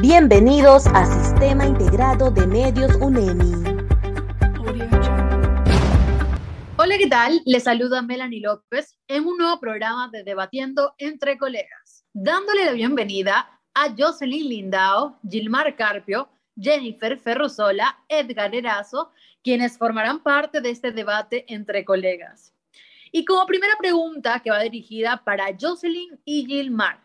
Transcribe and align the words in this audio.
Bienvenidos 0.00 0.86
a 0.86 1.04
Sistema 1.04 1.66
Integrado 1.66 2.30
de 2.30 2.46
Medios 2.46 2.94
UNEMI. 3.00 3.64
Hola, 6.76 6.96
¿qué 6.96 7.08
tal? 7.08 7.42
Les 7.44 7.64
saluda 7.64 8.00
Melanie 8.00 8.40
López 8.40 8.96
en 9.08 9.26
un 9.26 9.36
nuevo 9.38 9.58
programa 9.58 10.08
de 10.12 10.22
Debatiendo 10.22 10.94
entre 10.98 11.36
Colegas, 11.36 12.04
dándole 12.12 12.64
la 12.66 12.74
bienvenida 12.74 13.60
a 13.74 13.92
Jocelyn 13.98 14.48
Lindao, 14.48 15.18
Gilmar 15.28 15.74
Carpio, 15.74 16.28
Jennifer 16.56 17.18
Ferrusola, 17.18 17.98
Edgar 18.08 18.54
Erazo, 18.54 19.10
quienes 19.42 19.78
formarán 19.78 20.22
parte 20.22 20.60
de 20.60 20.70
este 20.70 20.92
debate 20.92 21.44
entre 21.48 21.84
colegas. 21.84 22.54
Y 23.10 23.24
como 23.24 23.46
primera 23.46 23.74
pregunta 23.76 24.38
que 24.44 24.50
va 24.50 24.60
dirigida 24.60 25.24
para 25.24 25.46
Jocelyn 25.60 26.20
y 26.24 26.46
Gilmar, 26.46 27.04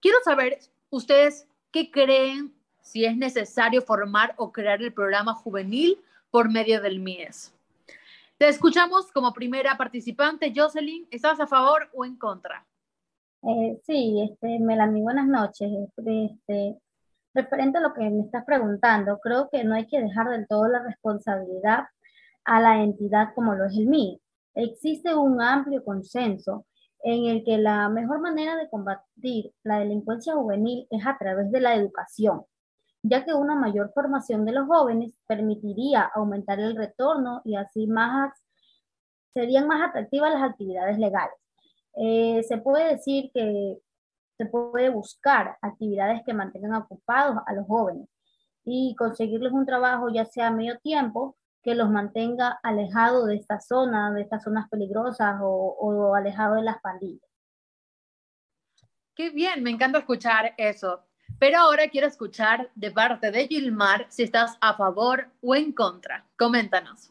quiero 0.00 0.18
saber 0.24 0.60
ustedes 0.90 1.48
qué 1.70 1.90
creen 1.90 2.54
si 2.80 3.04
es 3.04 3.16
necesario 3.16 3.82
formar 3.82 4.34
o 4.36 4.52
crear 4.52 4.82
el 4.82 4.92
programa 4.92 5.34
juvenil 5.34 5.98
por 6.30 6.50
medio 6.50 6.80
del 6.80 7.00
MIES. 7.00 7.52
Te 8.38 8.48
escuchamos 8.48 9.10
como 9.12 9.32
primera 9.32 9.76
participante. 9.76 10.52
Jocelyn, 10.54 11.06
¿estás 11.10 11.40
a 11.40 11.46
favor 11.46 11.88
o 11.94 12.04
en 12.04 12.16
contra? 12.16 12.64
Eh, 13.42 13.80
sí, 13.84 14.22
este, 14.30 14.58
Melanie, 14.58 15.02
buenas 15.02 15.26
noches. 15.26 15.70
Este, 15.96 16.78
referente 17.34 17.78
a 17.78 17.80
lo 17.80 17.94
que 17.94 18.08
me 18.10 18.22
estás 18.22 18.44
preguntando, 18.44 19.18
creo 19.18 19.48
que 19.50 19.64
no 19.64 19.74
hay 19.74 19.86
que 19.86 20.00
dejar 20.00 20.28
del 20.28 20.46
todo 20.46 20.68
la 20.68 20.82
responsabilidad 20.82 21.86
a 22.44 22.60
la 22.60 22.82
entidad 22.82 23.34
como 23.34 23.54
lo 23.54 23.66
es 23.66 23.76
el 23.76 23.86
MIES 23.86 24.20
existe 24.56 25.14
un 25.14 25.40
amplio 25.40 25.84
consenso 25.84 26.66
en 27.08 27.26
el 27.26 27.44
que 27.44 27.56
la 27.56 27.88
mejor 27.88 28.18
manera 28.20 28.56
de 28.56 28.68
combatir 28.68 29.52
la 29.62 29.78
delincuencia 29.78 30.34
juvenil 30.34 30.88
es 30.90 31.06
a 31.06 31.16
través 31.16 31.52
de 31.52 31.60
la 31.60 31.76
educación, 31.76 32.42
ya 33.00 33.24
que 33.24 33.32
una 33.32 33.54
mayor 33.54 33.92
formación 33.94 34.44
de 34.44 34.50
los 34.50 34.66
jóvenes 34.66 35.16
permitiría 35.28 36.02
aumentar 36.02 36.58
el 36.58 36.74
retorno 36.76 37.42
y 37.44 37.54
así 37.54 37.86
más 37.86 38.32
serían 39.32 39.68
más 39.68 39.88
atractivas 39.88 40.32
las 40.32 40.50
actividades 40.50 40.98
legales. 40.98 41.36
Eh, 41.94 42.42
se 42.42 42.58
puede 42.58 42.96
decir 42.96 43.30
que 43.32 43.78
se 44.36 44.46
puede 44.46 44.88
buscar 44.88 45.58
actividades 45.62 46.24
que 46.24 46.34
mantengan 46.34 46.74
ocupados 46.74 47.36
a 47.46 47.54
los 47.54 47.68
jóvenes 47.68 48.08
y 48.64 48.96
conseguirles 48.96 49.52
un 49.52 49.64
trabajo 49.64 50.08
ya 50.08 50.24
sea 50.24 50.48
a 50.48 50.50
medio 50.50 50.76
tiempo 50.80 51.36
que 51.66 51.74
los 51.74 51.90
mantenga 51.90 52.60
alejados 52.62 53.26
de 53.26 53.34
esta 53.34 53.58
zona, 53.58 54.12
de 54.12 54.22
estas 54.22 54.44
zonas 54.44 54.68
peligrosas 54.70 55.40
o, 55.42 55.76
o 55.80 56.14
alejados 56.14 56.58
de 56.58 56.62
las 56.62 56.80
pandillas. 56.80 57.28
Qué 59.16 59.30
bien, 59.30 59.64
me 59.64 59.70
encanta 59.70 59.98
escuchar 59.98 60.54
eso. 60.58 61.00
Pero 61.40 61.58
ahora 61.58 61.88
quiero 61.88 62.06
escuchar 62.06 62.70
de 62.76 62.92
parte 62.92 63.32
de 63.32 63.48
Gilmar 63.48 64.06
si 64.10 64.22
estás 64.22 64.56
a 64.60 64.76
favor 64.76 65.32
o 65.42 65.56
en 65.56 65.72
contra. 65.72 66.24
Coméntanos. 66.38 67.10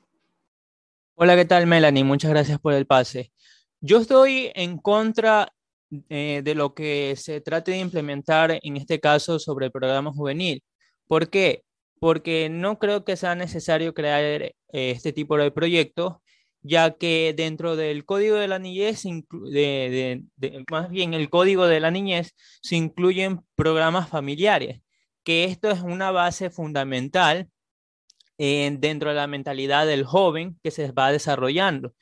Hola, 1.16 1.36
¿qué 1.36 1.44
tal 1.44 1.68
Melanie? 1.68 2.06
Muchas 2.06 2.32
gracias 2.32 2.58
por 2.58 2.72
el 2.72 2.88
pase. 2.88 3.34
Yo 3.82 3.98
estoy 3.98 4.54
en 4.56 4.78
contra 4.78 5.52
eh, 6.08 6.40
de 6.46 6.56
lo 6.56 6.74
que 6.74 7.16
se 7.18 7.42
trate 7.42 7.72
de 7.72 7.80
implementar 7.80 8.58
en 8.62 8.78
este 8.78 9.02
caso 9.02 9.38
sobre 9.38 9.66
el 9.66 9.74
programa 9.74 10.14
juvenil. 10.14 10.64
¿Por 11.08 11.30
qué? 11.30 11.66
Porque 12.06 12.50
no 12.52 12.78
creo 12.78 13.04
que 13.04 13.18
sea 13.18 13.34
necesario 13.34 13.96
crear 13.96 14.22
eh, 14.24 14.54
este 14.70 15.12
tipo 15.12 15.38
de 15.38 15.50
proyectos, 15.50 16.18
ya 16.62 16.92
que 16.92 17.34
dentro 17.36 17.76
del 17.76 18.06
código 18.06 18.36
de 18.36 18.48
la 18.48 18.60
niñez, 18.60 19.06
más 20.70 20.90
bien 20.92 21.16
el 21.16 21.32
código 21.32 21.66
de 21.66 21.80
la 21.80 21.90
niñez, 21.90 22.36
se 22.62 22.76
incluyen 22.76 23.42
programas 23.56 24.08
familiares, 24.08 24.82
que 25.24 25.46
esto 25.46 25.72
es 25.72 25.82
una 25.82 26.12
base 26.12 26.52
fundamental 26.52 27.50
eh, 28.38 28.78
dentro 28.78 29.10
de 29.10 29.16
la 29.16 29.26
mentalidad 29.26 29.88
del 29.88 30.04
joven 30.04 30.60
que 30.62 30.70
se 30.70 30.92
va 30.92 31.12
desarrollando. 31.12 31.96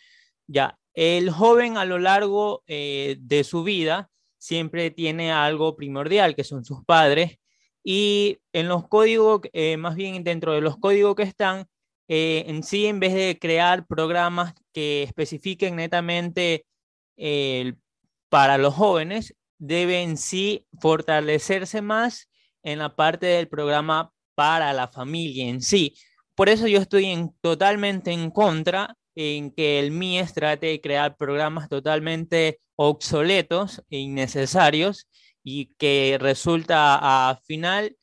Ya, 0.47 0.77
el 0.95 1.29
joven 1.31 1.77
a 1.77 1.85
lo 1.85 1.97
largo 1.97 2.61
eh, 2.67 3.15
de 3.21 3.45
su 3.45 3.63
vida 3.63 4.09
siempre 4.37 4.91
tiene 4.91 5.31
algo 5.31 5.77
primordial, 5.77 6.35
que 6.35 6.43
son 6.43 6.65
sus 6.65 6.83
padres, 6.83 7.39
y 7.83 8.39
en 8.53 8.67
los 8.67 8.87
códigos, 8.87 9.41
eh, 9.53 9.77
más 9.77 9.95
bien 9.95 10.23
dentro 10.23 10.53
de 10.53 10.61
los 10.61 10.77
códigos 10.77 11.15
que 11.15 11.23
están, 11.23 11.67
eh, 12.07 12.45
en 12.47 12.63
sí, 12.63 12.85
en 12.85 12.99
vez 12.99 13.13
de 13.13 13.37
crear 13.39 13.85
programas 13.87 14.53
que 14.73 15.03
especifiquen 15.03 15.75
netamente 15.75 16.65
para 18.29 18.57
los 18.57 18.73
jóvenes, 18.73 19.35
deben 19.59 20.17
sí 20.17 20.65
fortalecerse 20.81 21.81
más 21.81 22.29
en 22.63 22.79
la 22.79 22.95
parte 22.95 23.27
del 23.27 23.47
programa 23.47 24.11
para 24.35 24.73
la 24.73 24.87
familia 24.87 25.47
en 25.47 25.61
sí. 25.61 25.95
Por 26.35 26.49
eso 26.49 26.67
yo 26.67 26.79
estoy 26.79 27.05
en, 27.05 27.35
totalmente 27.41 28.11
en 28.11 28.31
contra 28.31 28.97
en 29.15 29.51
que 29.51 29.79
el 29.79 29.91
MIES 29.91 30.33
trate 30.33 30.67
de 30.67 30.81
crear 30.81 31.15
programas 31.17 31.69
totalmente 31.69 32.59
obsoletos 32.75 33.83
e 33.89 33.99
innecesarios 33.99 35.07
y 35.43 35.73
que 35.75 36.17
resulta 36.19 37.29
al 37.29 37.37
final 37.43 37.97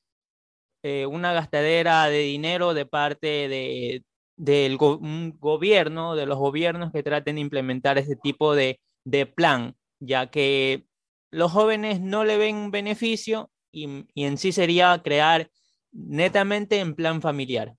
eh, 0.83 1.07
una 1.07 1.33
gastadera 1.33 2.07
de 2.07 2.21
dinero 2.21 2.75
de 2.75 2.87
parte 2.87 3.49
de, 3.49 4.05
del 4.37 4.77
gobierno, 4.77 6.17
de 6.17 6.27
los 6.27 6.39
gobiernos 6.39 6.93
que 6.93 7.03
traten 7.03 7.37
de 7.37 7.43
implementar 7.43 7.99
este 7.99 8.17
tipo 8.17 8.55
de, 8.55 8.81
de 9.05 9.27
plan, 9.27 9.77
ya 9.99 10.31
que 10.31 10.87
los 11.31 11.53
jóvenes 11.53 12.01
no 12.01 12.25
le 12.25 12.37
ven 12.37 12.57
un 12.57 12.71
beneficio 12.71 13.51
y, 13.73 14.07
y 14.15 14.25
en 14.25 14.39
sí 14.39 14.53
sería 14.53 15.01
crear 15.03 15.51
netamente 15.93 16.79
en 16.79 16.95
plan 16.95 17.21
familiar. 17.21 17.75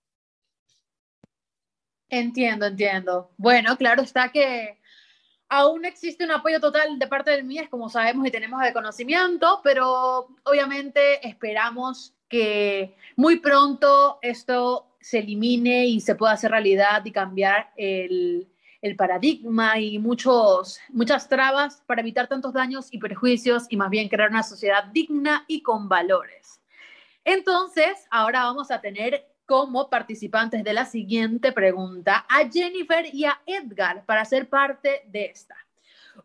Entiendo, 2.09 2.65
entiendo. 2.65 3.31
Bueno, 3.37 3.77
claro 3.77 4.01
está 4.01 4.31
que 4.31 4.79
Aún 5.53 5.83
existe 5.83 6.23
un 6.23 6.31
apoyo 6.31 6.61
total 6.61 6.97
de 6.97 7.07
parte 7.07 7.31
del 7.31 7.43
MIES, 7.43 7.67
como 7.67 7.89
sabemos 7.89 8.25
y 8.25 8.31
tenemos 8.31 8.61
de 8.61 8.71
conocimiento, 8.71 9.59
pero 9.61 10.29
obviamente 10.43 11.27
esperamos 11.27 12.13
que 12.29 12.95
muy 13.17 13.39
pronto 13.39 14.17
esto 14.21 14.95
se 15.01 15.19
elimine 15.19 15.87
y 15.87 15.99
se 15.99 16.15
pueda 16.15 16.31
hacer 16.31 16.51
realidad 16.51 17.03
y 17.03 17.11
cambiar 17.11 17.73
el, 17.75 18.47
paradigma 18.97 19.77
y 19.77 19.99
muchos, 19.99 20.79
muchas 20.87 21.27
trabas 21.27 21.83
para 21.85 21.99
evitar 21.99 22.29
tantos 22.29 22.53
daños 22.53 22.87
y 22.89 22.99
perjuicios 22.99 23.65
y 23.67 23.75
más 23.75 23.89
bien 23.89 24.07
crear 24.07 24.29
una 24.29 24.43
sociedad 24.43 24.85
digna 24.85 25.43
y 25.49 25.63
con 25.63 25.89
valores. 25.89 26.61
Entonces, 27.25 28.07
ahora 28.09 28.43
vamos 28.43 28.71
a 28.71 28.79
tener 28.79 29.30
como 29.51 29.89
participantes 29.89 30.63
de 30.63 30.71
la 30.71 30.85
siguiente 30.85 31.51
pregunta 31.51 32.25
a 32.29 32.49
Jennifer 32.49 33.05
y 33.13 33.25
a 33.25 33.41
Edgar 33.45 34.05
para 34.05 34.23
ser 34.23 34.47
parte 34.47 35.01
de 35.07 35.25
esta. 35.25 35.57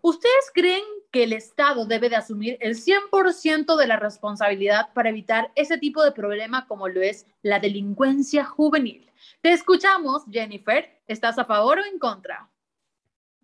¿Ustedes 0.00 0.52
creen 0.54 0.84
que 1.10 1.24
el 1.24 1.32
Estado 1.32 1.86
debe 1.86 2.08
de 2.08 2.14
asumir 2.14 2.56
el 2.60 2.76
100% 2.76 3.76
de 3.76 3.86
la 3.88 3.96
responsabilidad 3.96 4.92
para 4.94 5.08
evitar 5.08 5.50
ese 5.56 5.76
tipo 5.76 6.04
de 6.04 6.12
problema 6.12 6.68
como 6.68 6.86
lo 6.86 7.02
es 7.02 7.26
la 7.42 7.58
delincuencia 7.58 8.44
juvenil? 8.44 9.10
Te 9.40 9.52
escuchamos, 9.52 10.22
Jennifer. 10.30 10.88
¿Estás 11.08 11.36
a 11.36 11.44
favor 11.44 11.80
o 11.80 11.84
en 11.84 11.98
contra? 11.98 12.48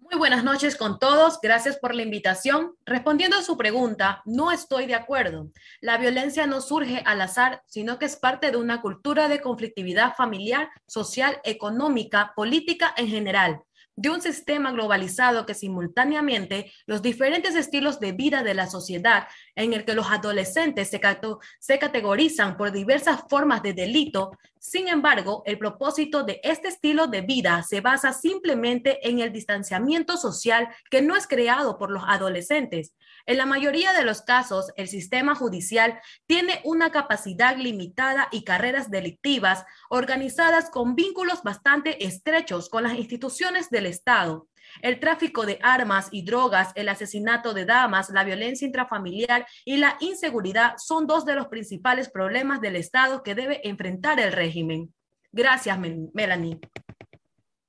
Muy 0.03 0.19
buenas 0.19 0.43
noches 0.43 0.75
con 0.75 0.99
todos. 0.99 1.39
Gracias 1.41 1.77
por 1.77 1.95
la 1.95 2.03
invitación. 2.03 2.75
Respondiendo 2.85 3.37
a 3.37 3.43
su 3.43 3.57
pregunta, 3.57 4.21
no 4.25 4.51
estoy 4.51 4.87
de 4.87 4.97
acuerdo. 4.97 5.53
La 5.81 5.97
violencia 5.97 6.45
no 6.45 6.61
surge 6.61 7.05
al 7.07 7.21
azar, 7.21 7.63
sino 7.67 8.01
que 8.01 8.07
es 8.07 8.17
parte 8.17 8.51
de 8.51 8.57
una 8.57 8.83
cultura 8.83 9.29
de 9.29 9.41
conflictividad 9.41 10.15
familiar, 10.17 10.71
social, 10.89 11.41
económica, 11.45 12.33
política 12.35 12.93
en 12.97 13.07
general 13.07 13.63
de 13.95 14.11
un 14.11 14.23
sistema 14.23 14.73
globalizado 14.73 15.45
que 15.45 15.55
simultáneamente 15.55 16.73
los 16.87 17.03
diferentes 17.03 17.55
estilos 17.55 18.01
de 18.01 18.13
vida 18.13 18.43
de 18.43 18.55
la 18.55 18.67
sociedad 18.67 19.29
en 19.55 19.75
el 19.75 19.85
que 19.85 19.95
los 19.95 20.11
adolescentes 20.11 20.91
se, 20.91 21.79
categorizan 21.79 22.57
por 22.57 22.73
diversas 22.73 23.23
formas 23.29 23.63
de 23.63 23.75
delito. 23.75 24.33
Sin 24.65 24.87
embargo, 24.87 25.43
el 25.45 25.59
propósito 25.59 26.23
de 26.23 26.41
este 26.45 26.69
estilo 26.69 27.09
de 27.09 27.23
vida 27.23 27.65
se 27.65 27.81
basa 27.81 28.13
simplemente 28.13 29.09
en 29.09 29.19
el 29.19 29.33
distanciamiento 29.33 30.17
social 30.17 30.69
que 30.89 31.03
no 31.03 31.17
es 31.17 31.27
creado 31.27 31.79
por 31.79 31.91
los 31.91 32.05
adolescentes, 32.07 32.95
en 33.27 33.37
la 33.37 33.47
mayoría 33.47 33.93
de 33.93 34.05
los 34.05 34.23
casos, 34.23 34.73
el 34.77 34.89
sistema 34.89 35.35
judicial 35.37 36.01
tiene 36.27 36.61
una 36.65 36.91
capacidad 36.91 37.57
limitada 37.57 38.29
y 38.33 38.43
carreras 38.43 38.91
delictivas 38.91 39.65
organizadas 39.91 40.71
con 40.71 40.97
vínculos 40.97 41.43
bastante 41.43 42.05
estrechos 42.05 42.69
con 42.69 42.83
las 42.83 42.95
instituciones 42.95 43.71
del 43.71 43.87
Estado. 43.87 44.49
El 44.81 44.99
tráfico 45.01 45.45
de 45.45 45.59
armas 45.63 46.09
y 46.11 46.25
drogas, 46.25 46.73
el 46.75 46.89
asesinato 46.89 47.53
de 47.53 47.65
damas, 47.65 48.11
la 48.11 48.25
violencia 48.25 48.67
intrafamiliar 48.67 49.47
y 49.65 49.77
la 49.77 49.97
inseguridad 50.01 50.75
son 50.79 51.07
dos 51.07 51.25
de 51.25 51.35
los 51.35 51.49
principales 51.49 52.09
problemas 52.09 52.61
del 52.61 52.77
Estado 52.77 53.23
que 53.23 53.35
debe 53.35 53.67
enfrentar 53.69 54.19
el 54.21 54.33
régimen. 54.33 54.95
Gracias, 55.33 55.79
Melanie. 56.13 56.59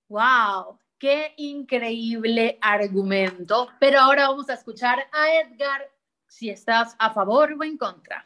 Wow, 0.10 0.78
Qué 1.04 1.34
increíble 1.36 2.58
argumento. 2.62 3.68
Pero 3.78 4.00
ahora 4.00 4.30
vamos 4.30 4.50
a 4.50 4.54
escuchar 4.54 5.00
a 5.12 5.42
Edgar 5.42 5.82
si 6.28 6.50
estás 6.50 6.96
a 6.98 7.12
favor 7.12 7.52
o 7.60 7.64
en 7.66 7.78
contra. 7.78 8.26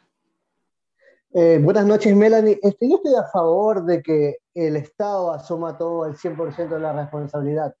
Eh, 1.34 1.58
buenas 1.60 1.84
noches, 1.84 2.14
Melanie. 2.14 2.60
Este, 2.62 2.88
yo 2.88 2.98
estoy 2.98 3.16
a 3.16 3.24
favor 3.24 3.84
de 3.84 4.00
que 4.00 4.36
el 4.54 4.76
Estado 4.76 5.32
asuma 5.32 5.76
todo 5.76 6.06
el 6.06 6.14
100% 6.14 6.68
de 6.68 6.78
la 6.78 6.92
responsabilidad, 6.92 7.74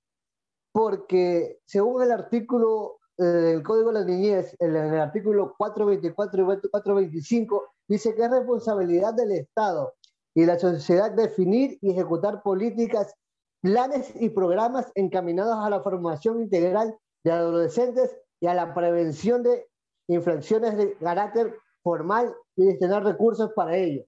porque 0.78 1.58
según 1.64 2.04
el 2.04 2.12
artículo 2.12 3.00
eh, 3.18 3.24
del 3.24 3.64
Código 3.64 3.88
de 3.88 3.98
la 3.98 4.04
Niñez, 4.04 4.54
en 4.60 4.76
el 4.76 5.00
artículo 5.00 5.56
424 5.58 6.40
y 6.40 6.70
425, 6.70 7.64
dice 7.88 8.14
que 8.14 8.22
es 8.22 8.30
responsabilidad 8.30 9.12
del 9.12 9.32
Estado 9.32 9.94
y 10.36 10.46
la 10.46 10.56
sociedad 10.56 11.10
definir 11.10 11.78
y 11.80 11.90
ejecutar 11.90 12.44
políticas, 12.44 13.12
planes 13.60 14.12
y 14.20 14.28
programas 14.28 14.92
encaminados 14.94 15.56
a 15.58 15.68
la 15.68 15.80
formación 15.82 16.42
integral 16.42 16.96
de 17.24 17.32
adolescentes 17.32 18.16
y 18.38 18.46
a 18.46 18.54
la 18.54 18.72
prevención 18.72 19.42
de 19.42 19.66
infracciones 20.06 20.76
de 20.76 20.96
carácter 20.98 21.58
formal 21.82 22.32
y 22.54 22.66
destinar 22.66 23.02
recursos 23.02 23.50
para 23.56 23.76
ello. 23.76 24.04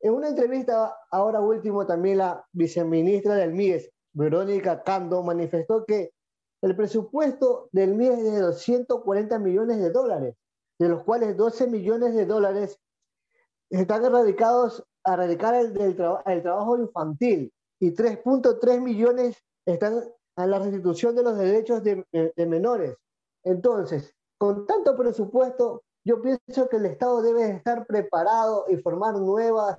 En 0.00 0.14
una 0.14 0.30
entrevista, 0.30 0.92
ahora 1.12 1.40
último, 1.40 1.86
también 1.86 2.18
la 2.18 2.44
viceministra 2.52 3.36
del 3.36 3.52
MIES, 3.52 3.92
Verónica 4.12 4.82
Cando, 4.82 5.22
manifestó 5.22 5.84
que 5.84 6.12
el 6.62 6.76
presupuesto 6.76 7.68
del 7.72 7.94
MIES 7.94 8.18
es 8.18 8.32
de 8.32 8.40
240 8.40 9.38
millones 9.38 9.78
de 9.78 9.90
dólares, 9.90 10.36
de 10.78 10.88
los 10.88 11.04
cuales 11.04 11.36
12 11.36 11.66
millones 11.68 12.14
de 12.14 12.26
dólares 12.26 12.78
están 13.70 14.04
erradicados 14.04 14.84
a 15.04 15.14
erradicar 15.14 15.54
el, 15.54 15.78
el 15.80 16.42
trabajo 16.42 16.78
infantil 16.78 17.52
y 17.80 17.92
3.3 17.92 18.80
millones 18.80 19.36
están 19.64 20.02
a 20.36 20.46
la 20.46 20.58
restitución 20.58 21.14
de 21.16 21.22
los 21.22 21.38
derechos 21.38 21.82
de, 21.82 22.04
de 22.12 22.46
menores. 22.46 22.96
Entonces, 23.44 24.14
con 24.38 24.66
tanto 24.66 24.96
presupuesto, 24.96 25.82
yo 26.04 26.20
pienso 26.20 26.68
que 26.68 26.76
el 26.76 26.86
Estado 26.86 27.22
debe 27.22 27.50
estar 27.50 27.86
preparado 27.86 28.64
y 28.68 28.76
formar 28.76 29.14
nuevas 29.14 29.78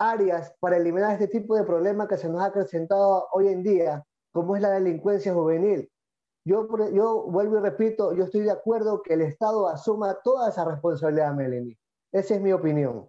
áreas 0.00 0.54
para 0.58 0.78
eliminar 0.78 1.12
este 1.12 1.28
tipo 1.28 1.54
de 1.54 1.64
problemas 1.64 2.08
que 2.08 2.16
se 2.16 2.28
nos 2.28 2.40
ha 2.40 2.46
acrecentado 2.46 3.28
hoy 3.32 3.48
en 3.48 3.62
día, 3.62 4.04
como 4.32 4.56
es 4.56 4.62
la 4.62 4.70
delincuencia 4.70 5.34
juvenil. 5.34 5.88
Yo, 6.44 6.66
yo 6.92 7.24
vuelvo 7.24 7.58
y 7.58 7.60
repito, 7.60 8.14
yo 8.14 8.24
estoy 8.24 8.40
de 8.40 8.50
acuerdo 8.50 9.02
que 9.02 9.14
el 9.14 9.20
Estado 9.20 9.68
asuma 9.68 10.18
toda 10.24 10.48
esa 10.48 10.64
responsabilidad, 10.64 11.34
Melanie. 11.34 11.78
Esa 12.10 12.34
es 12.34 12.40
mi 12.40 12.52
opinión. 12.52 13.08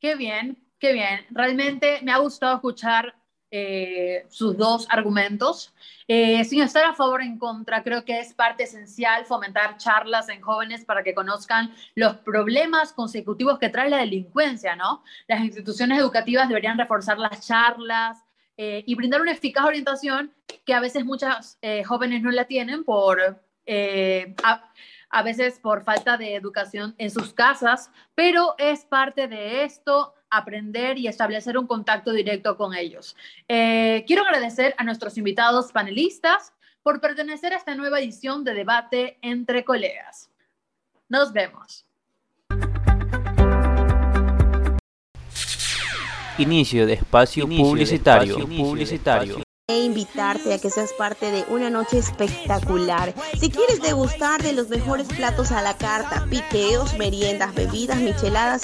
Qué 0.00 0.16
bien, 0.16 0.58
qué 0.78 0.92
bien. 0.92 1.20
Realmente 1.30 2.00
me 2.02 2.12
ha 2.12 2.18
gustado 2.18 2.56
escuchar 2.56 3.14
eh, 3.50 4.26
sus 4.28 4.58
dos 4.58 4.86
argumentos. 4.90 5.72
Eh, 6.06 6.44
sin 6.44 6.62
estar 6.62 6.84
a 6.84 6.92
favor 6.92 7.20
o 7.20 7.22
en 7.22 7.38
contra, 7.38 7.82
creo 7.82 8.04
que 8.04 8.20
es 8.20 8.34
parte 8.34 8.64
esencial 8.64 9.24
fomentar 9.24 9.78
charlas 9.78 10.28
en 10.28 10.42
jóvenes 10.42 10.84
para 10.84 11.02
que 11.02 11.14
conozcan 11.14 11.72
los 11.94 12.16
problemas 12.16 12.92
consecutivos 12.92 13.58
que 13.58 13.70
trae 13.70 13.88
la 13.88 13.98
delincuencia, 13.98 14.76
¿no? 14.76 15.02
Las 15.26 15.40
instituciones 15.40 15.98
educativas 15.98 16.48
deberían 16.48 16.76
reforzar 16.76 17.18
las 17.18 17.46
charlas 17.46 18.22
eh, 18.58 18.84
y 18.86 18.94
brindar 18.94 19.22
una 19.22 19.32
eficaz 19.32 19.64
orientación 19.64 20.34
que 20.66 20.74
a 20.74 20.80
veces 20.80 21.06
muchas 21.06 21.58
jóvenes 21.86 22.22
no 22.22 22.30
la 22.30 22.44
tienen 22.44 22.84
por... 22.84 23.42
A 25.10 25.22
veces 25.22 25.58
por 25.58 25.84
falta 25.84 26.18
de 26.18 26.34
educación 26.34 26.94
en 26.98 27.10
sus 27.10 27.32
casas, 27.32 27.90
pero 28.14 28.54
es 28.58 28.84
parte 28.84 29.26
de 29.26 29.64
esto 29.64 30.14
aprender 30.30 30.98
y 30.98 31.08
establecer 31.08 31.58
un 31.58 31.66
contacto 31.66 32.12
directo 32.12 32.56
con 32.56 32.74
ellos. 32.74 33.16
Eh, 33.48 34.04
quiero 34.06 34.22
agradecer 34.22 34.74
a 34.78 34.84
nuestros 34.84 35.16
invitados 35.18 35.72
panelistas 35.72 36.52
por 36.82 37.00
pertenecer 37.00 37.52
a 37.52 37.56
esta 37.56 37.74
nueva 37.74 38.00
edición 38.00 38.44
de 38.44 38.54
debate 38.54 39.18
entre 39.22 39.64
colegas. 39.64 40.30
Nos 41.08 41.32
vemos. 41.32 41.84
Inicio 46.38 46.86
de 46.86 46.92
espacio 46.92 47.48
publicitario. 47.48 48.38
publicitario 48.46 49.47
e 49.70 49.84
invitarte 49.84 50.54
a 50.54 50.58
que 50.58 50.70
seas 50.70 50.94
parte 50.94 51.30
de 51.30 51.44
una 51.50 51.68
noche 51.68 51.98
espectacular. 51.98 53.12
Si 53.38 53.50
quieres 53.50 53.82
degustar 53.82 54.42
de 54.42 54.54
los 54.54 54.70
mejores 54.70 55.08
platos 55.08 55.52
a 55.52 55.60
la 55.60 55.76
carta, 55.76 56.24
piqueos, 56.30 56.96
meriendas, 56.96 57.54
bebidas, 57.54 57.98
micheladas 57.98 58.62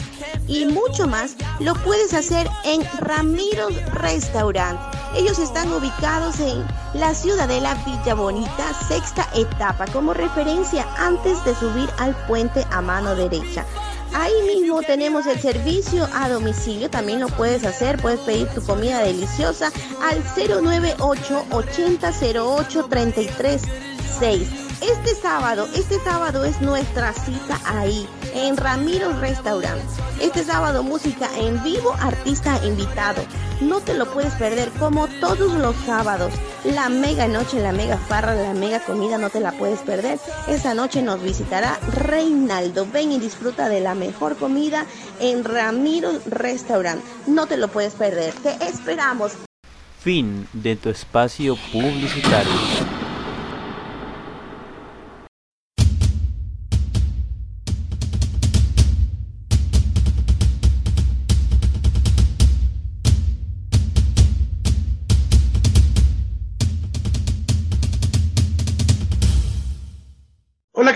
y 0.48 0.64
mucho 0.64 1.06
más, 1.06 1.36
lo 1.60 1.74
puedes 1.74 2.14
hacer 2.14 2.48
en 2.64 2.82
Ramiro's 3.00 3.74
Restaurant. 3.92 4.80
Ellos 5.14 5.38
están 5.38 5.70
ubicados 5.74 6.40
en 6.40 6.64
la 6.94 7.12
ciudad 7.12 7.48
de 7.48 7.60
la 7.60 7.74
Villa 7.84 8.14
Bonita, 8.14 8.72
sexta 8.88 9.28
etapa, 9.34 9.84
como 9.92 10.14
referencia 10.14 10.86
antes 10.96 11.44
de 11.44 11.54
subir 11.54 11.90
al 11.98 12.16
puente 12.26 12.64
a 12.70 12.80
mano 12.80 13.14
derecha. 13.14 13.66
Ahí 14.14 14.32
mismo 14.46 14.80
tenemos 14.82 15.26
el 15.26 15.40
servicio 15.40 16.08
a 16.14 16.28
domicilio, 16.28 16.88
también 16.88 17.18
lo 17.18 17.26
puedes 17.26 17.64
hacer, 17.64 18.00
puedes 18.00 18.20
pedir 18.20 18.46
tu 18.48 18.62
comida 18.62 19.00
deliciosa 19.00 19.72
al 20.00 20.22
098 20.36 21.46
8008 21.50 22.84
336. 22.88 24.48
Este 24.80 25.14
sábado, 25.20 25.66
este 25.74 25.98
sábado 25.98 26.44
es 26.44 26.60
nuestra 26.60 27.12
cita 27.12 27.58
ahí, 27.64 28.08
en 28.34 28.56
Ramiro 28.56 29.18
Restaurant. 29.18 29.82
Este 30.20 30.44
sábado 30.44 30.84
música 30.84 31.28
en 31.36 31.60
vivo, 31.64 31.92
artista 31.98 32.64
invitado. 32.64 33.20
No 33.60 33.80
te 33.80 33.94
lo 33.94 34.10
puedes 34.12 34.34
perder 34.34 34.70
como 34.78 35.06
todos 35.20 35.54
los 35.54 35.76
sábados. 35.86 36.32
La 36.64 36.88
mega 36.88 37.28
noche, 37.28 37.60
la 37.60 37.72
mega 37.72 37.98
farra, 37.98 38.34
la 38.34 38.54
mega 38.54 38.80
comida 38.80 39.18
no 39.18 39.30
te 39.30 39.40
la 39.40 39.52
puedes 39.52 39.80
perder. 39.80 40.18
Esa 40.48 40.74
noche 40.74 41.02
nos 41.02 41.22
visitará 41.22 41.78
Reinaldo. 41.92 42.86
Ven 42.92 43.12
y 43.12 43.18
disfruta 43.18 43.68
de 43.68 43.80
la 43.80 43.94
mejor 43.94 44.36
comida 44.36 44.86
en 45.20 45.44
Ramiro 45.44 46.10
Restaurant. 46.26 47.02
No 47.26 47.46
te 47.46 47.56
lo 47.56 47.68
puedes 47.68 47.94
perder. 47.94 48.34
Te 48.34 48.52
esperamos. 48.64 49.32
Fin 50.00 50.46
de 50.52 50.76
tu 50.76 50.90
espacio 50.90 51.56
publicitario. 51.72 52.93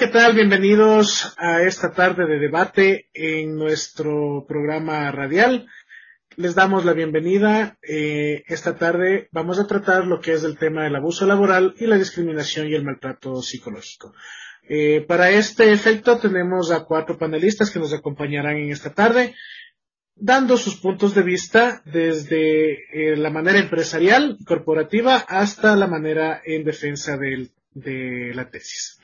¿Qué 0.08 0.14
tal? 0.14 0.32
Bienvenidos 0.32 1.34
a 1.36 1.60
esta 1.60 1.92
tarde 1.92 2.24
de 2.24 2.38
debate 2.38 3.10
en 3.12 3.56
nuestro 3.56 4.46
programa 4.48 5.12
radial. 5.12 5.68
Les 6.34 6.54
damos 6.54 6.86
la 6.86 6.94
bienvenida. 6.94 7.76
Eh, 7.82 8.42
esta 8.46 8.78
tarde 8.78 9.28
vamos 9.32 9.60
a 9.60 9.66
tratar 9.66 10.06
lo 10.06 10.18
que 10.22 10.32
es 10.32 10.44
el 10.44 10.56
tema 10.56 10.84
del 10.84 10.96
abuso 10.96 11.26
laboral 11.26 11.74
y 11.78 11.86
la 11.86 11.98
discriminación 11.98 12.68
y 12.68 12.74
el 12.74 12.86
maltrato 12.86 13.42
psicológico. 13.42 14.14
Eh, 14.66 15.04
para 15.06 15.28
este 15.28 15.72
efecto 15.72 16.16
tenemos 16.16 16.70
a 16.70 16.84
cuatro 16.84 17.18
panelistas 17.18 17.70
que 17.70 17.78
nos 17.78 17.92
acompañarán 17.92 18.56
en 18.56 18.72
esta 18.72 18.94
tarde, 18.94 19.34
dando 20.14 20.56
sus 20.56 20.76
puntos 20.76 21.14
de 21.14 21.22
vista 21.22 21.82
desde 21.84 23.12
eh, 23.12 23.14
la 23.18 23.28
manera 23.28 23.58
empresarial, 23.58 24.38
corporativa, 24.46 25.16
hasta 25.28 25.76
la 25.76 25.86
manera 25.86 26.40
en 26.46 26.64
defensa 26.64 27.18
de 27.18 28.32
la 28.32 28.48
tesis. 28.48 28.98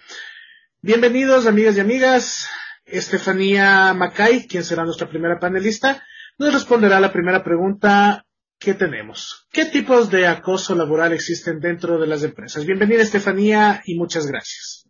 Bienvenidos, 0.86 1.46
amigas 1.46 1.78
y 1.78 1.80
amigas. 1.80 2.46
Estefanía 2.84 3.94
Macay, 3.94 4.46
quien 4.46 4.62
será 4.62 4.84
nuestra 4.84 5.08
primera 5.08 5.40
panelista, 5.40 6.02
nos 6.36 6.52
responderá 6.52 7.00
la 7.00 7.10
primera 7.10 7.42
pregunta 7.42 8.26
que 8.58 8.74
tenemos. 8.74 9.48
¿Qué 9.50 9.64
tipos 9.64 10.10
de 10.10 10.26
acoso 10.26 10.74
laboral 10.74 11.14
existen 11.14 11.58
dentro 11.58 11.98
de 11.98 12.06
las 12.06 12.22
empresas? 12.22 12.66
Bienvenida, 12.66 13.00
Estefanía, 13.00 13.80
y 13.86 13.96
muchas 13.96 14.26
gracias. 14.26 14.86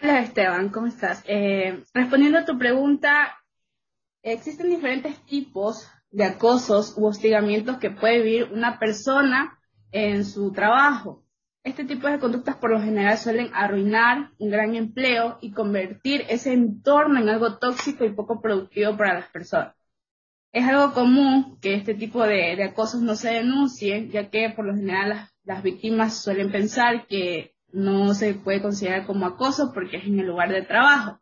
Hola, 0.00 0.20
Esteban, 0.20 0.70
¿cómo 0.70 0.86
estás? 0.86 1.22
Eh, 1.26 1.84
respondiendo 1.92 2.38
a 2.38 2.46
tu 2.46 2.56
pregunta, 2.56 3.36
existen 4.22 4.70
diferentes 4.70 5.22
tipos 5.26 5.86
de 6.10 6.24
acosos 6.24 6.94
u 6.96 7.04
hostigamientos 7.04 7.76
que 7.76 7.90
puede 7.90 8.22
vivir 8.22 8.44
una 8.44 8.78
persona 8.78 9.60
en 9.92 10.24
su 10.24 10.50
trabajo. 10.52 11.25
Este 11.66 11.84
tipo 11.84 12.06
de 12.06 12.20
conductas 12.20 12.54
por 12.58 12.70
lo 12.70 12.80
general 12.80 13.18
suelen 13.18 13.50
arruinar 13.52 14.30
un 14.38 14.50
gran 14.50 14.76
empleo 14.76 15.36
y 15.40 15.50
convertir 15.50 16.24
ese 16.28 16.52
entorno 16.52 17.18
en 17.18 17.28
algo 17.28 17.58
tóxico 17.58 18.04
y 18.04 18.14
poco 18.14 18.40
productivo 18.40 18.96
para 18.96 19.14
las 19.14 19.28
personas. 19.30 19.74
Es 20.52 20.64
algo 20.64 20.94
común 20.94 21.58
que 21.60 21.74
este 21.74 21.94
tipo 21.94 22.22
de, 22.22 22.62
acosos 22.62 23.02
no 23.02 23.16
se 23.16 23.30
denuncien, 23.30 24.12
ya 24.12 24.30
que 24.30 24.50
por 24.50 24.64
lo 24.64 24.76
general 24.76 25.28
las, 25.42 25.62
víctimas 25.64 26.22
suelen 26.22 26.52
pensar 26.52 27.08
que 27.08 27.56
no 27.72 28.14
se 28.14 28.34
puede 28.34 28.62
considerar 28.62 29.04
como 29.04 29.26
acoso 29.26 29.72
porque 29.74 29.96
es 29.96 30.04
en 30.04 30.20
el 30.20 30.26
lugar 30.28 30.50
de 30.50 30.62
trabajo. 30.62 31.20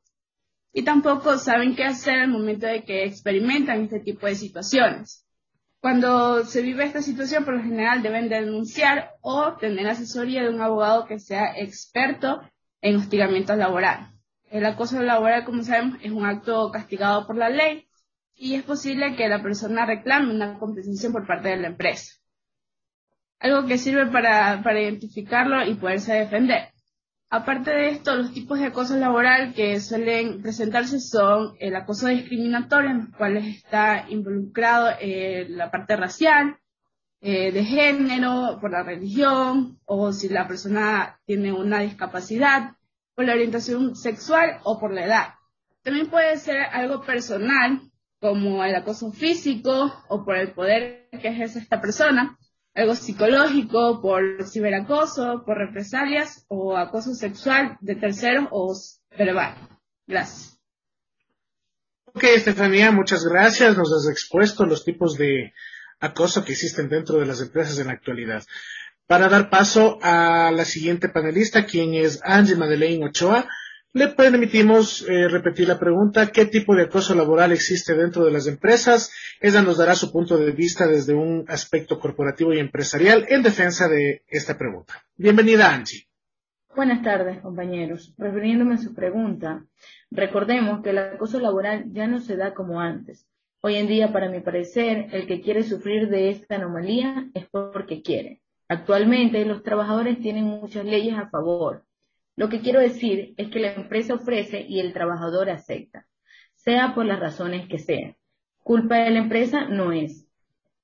Y 0.74 0.82
tampoco 0.82 1.38
saben 1.38 1.74
qué 1.74 1.84
hacer 1.84 2.18
al 2.18 2.28
momento 2.28 2.66
de 2.66 2.84
que 2.84 3.04
experimentan 3.04 3.84
este 3.84 4.00
tipo 4.00 4.26
de 4.26 4.34
situaciones. 4.34 5.23
Cuando 5.84 6.46
se 6.46 6.62
vive 6.62 6.84
esta 6.84 7.02
situación, 7.02 7.44
por 7.44 7.56
lo 7.58 7.62
general 7.62 8.02
deben 8.02 8.30
denunciar 8.30 9.16
o 9.20 9.52
tener 9.58 9.86
asesoría 9.86 10.42
de 10.42 10.48
un 10.48 10.62
abogado 10.62 11.04
que 11.04 11.18
sea 11.18 11.58
experto 11.58 12.40
en 12.80 12.96
hostigamiento 12.96 13.54
laboral. 13.54 14.10
El 14.50 14.64
acoso 14.64 15.02
laboral, 15.02 15.44
como 15.44 15.62
sabemos, 15.62 15.98
es 16.02 16.10
un 16.10 16.24
acto 16.24 16.70
castigado 16.70 17.26
por 17.26 17.36
la 17.36 17.50
ley 17.50 17.86
y 18.34 18.54
es 18.54 18.62
posible 18.62 19.14
que 19.14 19.28
la 19.28 19.42
persona 19.42 19.84
reclame 19.84 20.34
una 20.34 20.58
compensación 20.58 21.12
por 21.12 21.26
parte 21.26 21.50
de 21.50 21.58
la 21.58 21.66
empresa. 21.66 22.14
Algo 23.38 23.66
que 23.66 23.76
sirve 23.76 24.06
para, 24.06 24.62
para 24.62 24.80
identificarlo 24.80 25.66
y 25.66 25.74
poderse 25.74 26.14
defender. 26.14 26.70
Aparte 27.36 27.72
de 27.72 27.88
esto, 27.88 28.14
los 28.14 28.32
tipos 28.32 28.60
de 28.60 28.66
acoso 28.66 28.96
laboral 28.96 29.54
que 29.54 29.80
suelen 29.80 30.40
presentarse 30.40 31.00
son 31.00 31.56
el 31.58 31.74
acoso 31.74 32.06
discriminatorio, 32.06 32.90
en 32.90 32.98
los 32.98 33.16
cuales 33.16 33.56
está 33.56 34.06
involucrado 34.08 34.90
eh, 35.00 35.44
la 35.48 35.68
parte 35.72 35.96
racial, 35.96 36.58
eh, 37.20 37.50
de 37.50 37.64
género, 37.64 38.58
por 38.60 38.70
la 38.70 38.84
religión, 38.84 39.80
o 39.84 40.12
si 40.12 40.28
la 40.28 40.46
persona 40.46 41.18
tiene 41.26 41.52
una 41.52 41.80
discapacidad, 41.80 42.76
por 43.16 43.24
la 43.24 43.32
orientación 43.32 43.96
sexual 43.96 44.60
o 44.62 44.78
por 44.78 44.94
la 44.94 45.04
edad. 45.04 45.34
También 45.82 46.06
puede 46.06 46.36
ser 46.36 46.58
algo 46.70 47.02
personal, 47.02 47.80
como 48.20 48.62
el 48.62 48.76
acoso 48.76 49.10
físico 49.10 49.92
o 50.06 50.24
por 50.24 50.36
el 50.36 50.52
poder 50.52 51.08
que 51.10 51.26
ejerce 51.30 51.58
esta 51.58 51.80
persona, 51.80 52.38
algo 52.74 52.94
psicológico, 52.94 54.00
por 54.02 54.46
ciberacoso, 54.46 55.44
por 55.46 55.58
represalias 55.58 56.44
o 56.48 56.76
acoso 56.76 57.14
sexual 57.14 57.78
de 57.80 57.94
terceros 57.94 58.48
o 58.50 58.74
verbal. 59.16 59.54
Gracias. 60.06 60.58
Ok, 62.06 62.24
Estefanía, 62.24 62.90
muchas 62.90 63.24
gracias. 63.24 63.76
Nos 63.76 63.92
has 63.92 64.10
expuesto 64.10 64.66
los 64.66 64.84
tipos 64.84 65.16
de 65.16 65.52
acoso 66.00 66.44
que 66.44 66.52
existen 66.52 66.88
dentro 66.88 67.18
de 67.18 67.26
las 67.26 67.40
empresas 67.40 67.78
en 67.78 67.86
la 67.86 67.94
actualidad. 67.94 68.44
Para 69.06 69.28
dar 69.28 69.50
paso 69.50 69.98
a 70.02 70.50
la 70.50 70.64
siguiente 70.64 71.08
panelista, 71.08 71.66
quien 71.66 71.94
es 71.94 72.20
Angie 72.24 72.56
Madeleine 72.56 73.06
Ochoa, 73.06 73.48
le 73.94 74.08
permitimos 74.08 75.08
eh, 75.08 75.28
repetir 75.28 75.68
la 75.68 75.78
pregunta, 75.78 76.26
¿qué 76.26 76.46
tipo 76.46 76.74
de 76.74 76.82
acoso 76.82 77.14
laboral 77.14 77.52
existe 77.52 77.94
dentro 77.94 78.24
de 78.24 78.32
las 78.32 78.48
empresas? 78.48 79.12
Ella 79.40 79.62
nos 79.62 79.78
dará 79.78 79.94
su 79.94 80.10
punto 80.10 80.36
de 80.36 80.50
vista 80.50 80.88
desde 80.88 81.14
un 81.14 81.44
aspecto 81.46 82.00
corporativo 82.00 82.52
y 82.52 82.58
empresarial 82.58 83.24
en 83.28 83.44
defensa 83.44 83.88
de 83.88 84.24
esta 84.26 84.58
pregunta. 84.58 85.04
Bienvenida, 85.16 85.72
Angie. 85.72 86.08
Buenas 86.74 87.02
tardes, 87.02 87.40
compañeros. 87.40 88.12
Refiriéndome 88.18 88.74
a 88.74 88.78
su 88.78 88.94
pregunta, 88.94 89.64
recordemos 90.10 90.82
que 90.82 90.90
el 90.90 90.98
acoso 90.98 91.38
laboral 91.38 91.84
ya 91.92 92.08
no 92.08 92.18
se 92.20 92.36
da 92.36 92.52
como 92.52 92.80
antes. 92.80 93.28
Hoy 93.60 93.76
en 93.76 93.86
día, 93.86 94.12
para 94.12 94.28
mi 94.28 94.40
parecer, 94.40 95.06
el 95.12 95.28
que 95.28 95.40
quiere 95.40 95.62
sufrir 95.62 96.08
de 96.08 96.30
esta 96.30 96.56
anomalía 96.56 97.30
es 97.32 97.46
porque 97.46 98.02
quiere. 98.02 98.42
Actualmente, 98.68 99.44
los 99.44 99.62
trabajadores 99.62 100.18
tienen 100.18 100.46
muchas 100.46 100.84
leyes 100.84 101.16
a 101.16 101.30
favor, 101.30 101.84
lo 102.36 102.48
que 102.48 102.60
quiero 102.60 102.80
decir 102.80 103.34
es 103.36 103.48
que 103.48 103.60
la 103.60 103.74
empresa 103.74 104.14
ofrece 104.14 104.66
y 104.68 104.80
el 104.80 104.92
trabajador 104.92 105.50
acepta, 105.50 106.06
sea 106.54 106.94
por 106.94 107.06
las 107.06 107.20
razones 107.20 107.68
que 107.68 107.78
sean. 107.78 108.16
Culpa 108.58 108.96
de 108.96 109.10
la 109.10 109.20
empresa 109.20 109.66
no 109.66 109.92
es. 109.92 110.26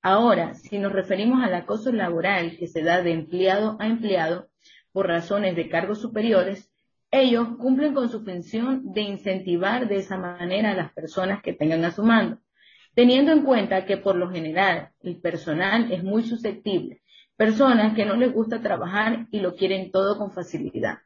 Ahora, 0.01 0.55
si 0.55 0.79
nos 0.79 0.93
referimos 0.93 1.43
al 1.43 1.55
acoso 1.55 1.93
laboral 1.93 2.57
que 2.57 2.69
se 2.69 2.83
da 2.83 3.03
de 3.03 3.13
empleado 3.13 3.77
a 3.81 3.87
empleado 3.87 4.49
por 4.93 5.09
razones 5.09 5.57
de 5.57 5.69
cargos 5.69 6.01
superiores, 6.01 6.71
ellos 7.11 7.49
cumplen 7.59 7.95
con 7.95 8.09
su 8.09 8.25
función 8.25 8.93
de 8.93 9.01
incentivar 9.01 9.89
de 9.89 9.97
esa 9.97 10.17
manera 10.17 10.71
a 10.71 10.77
las 10.77 10.93
personas 10.93 11.43
que 11.43 11.53
tengan 11.53 11.85
a 11.85 11.91
su 11.91 12.05
mando, 12.05 12.39
teniendo 12.95 13.33
en 13.33 13.43
cuenta 13.43 13.85
que 13.85 13.97
por 13.97 14.15
lo 14.15 14.31
general 14.31 14.91
el 15.01 15.21
personal 15.21 15.91
es 15.91 16.05
muy 16.05 16.23
susceptible, 16.23 17.03
personas 17.37 17.95
que 17.97 18.07
no 18.07 18.15
les 18.15 18.33
gusta 18.33 18.63
trabajar 18.63 19.27
y 19.33 19.41
lo 19.41 19.57
quieren 19.57 19.91
todo 19.91 20.17
con 20.17 20.33
facilidad. 20.33 20.99